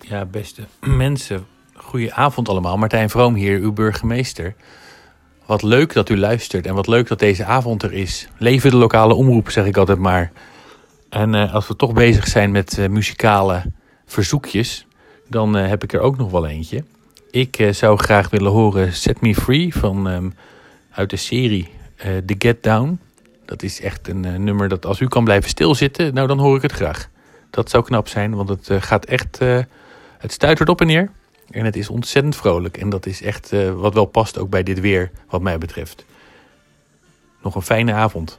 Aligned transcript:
Ja, 0.00 0.24
beste 0.24 0.62
mensen, 0.80 1.46
goeie 1.74 2.14
avond 2.14 2.48
allemaal. 2.48 2.76
Martijn 2.76 3.10
Vroom 3.10 3.34
hier, 3.34 3.58
uw 3.58 3.72
burgemeester. 3.72 4.54
Wat 5.46 5.62
leuk 5.62 5.92
dat 5.92 6.08
u 6.08 6.18
luistert 6.18 6.66
en 6.66 6.74
wat 6.74 6.86
leuk 6.86 7.08
dat 7.08 7.18
deze 7.18 7.44
avond 7.44 7.82
er 7.82 7.92
is. 7.92 8.28
Leven 8.36 8.70
de 8.70 8.76
lokale 8.76 9.14
omroep, 9.14 9.50
zeg 9.50 9.64
ik 9.66 9.76
altijd 9.76 9.98
maar. 9.98 10.32
En 11.08 11.34
uh, 11.34 11.54
als 11.54 11.68
we 11.68 11.76
toch 11.76 11.92
bezig 11.92 12.26
zijn 12.26 12.50
met 12.50 12.78
uh, 12.78 12.88
muzikale 12.88 13.62
verzoekjes, 14.06 14.86
dan 15.28 15.56
uh, 15.56 15.68
heb 15.68 15.82
ik 15.82 15.92
er 15.92 16.00
ook 16.00 16.16
nog 16.16 16.30
wel 16.30 16.46
eentje. 16.46 16.84
Ik 17.30 17.68
zou 17.70 17.98
graag 17.98 18.30
willen 18.30 18.52
horen 18.52 18.92
Set 18.92 19.20
Me 19.20 19.34
Free 19.34 19.74
van 19.74 20.06
um, 20.06 20.34
uit 20.90 21.10
de 21.10 21.16
serie 21.16 21.68
The 21.96 22.34
Get 22.38 22.62
Down. 22.62 23.00
Dat 23.44 23.62
is 23.62 23.80
echt 23.80 24.08
een 24.08 24.44
nummer 24.44 24.68
dat 24.68 24.86
als 24.86 25.00
u 25.00 25.08
kan 25.08 25.24
blijven 25.24 25.50
stilzitten, 25.50 26.14
nou 26.14 26.26
dan 26.26 26.38
hoor 26.38 26.56
ik 26.56 26.62
het 26.62 26.72
graag. 26.72 27.08
Dat 27.50 27.70
zou 27.70 27.84
knap 27.84 28.08
zijn, 28.08 28.34
want 28.34 28.48
het 28.48 28.70
gaat 28.80 29.04
echt 29.04 29.38
het 30.18 30.32
stuitert 30.32 30.68
op 30.68 30.80
en 30.80 30.86
neer. 30.86 31.10
En 31.50 31.64
het 31.64 31.76
is 31.76 31.88
ontzettend 31.88 32.36
vrolijk. 32.36 32.76
En 32.76 32.88
dat 32.88 33.06
is 33.06 33.22
echt 33.22 33.52
uh, 33.52 33.72
wat 33.72 33.94
wel 33.94 34.04
past 34.04 34.38
ook 34.38 34.50
bij 34.50 34.62
dit 34.62 34.80
weer, 34.80 35.10
wat 35.28 35.42
mij 35.42 35.58
betreft. 35.58 36.04
Nog 37.42 37.54
een 37.54 37.62
fijne 37.62 37.92
avond. 37.92 38.38